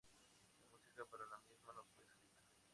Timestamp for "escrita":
2.03-2.41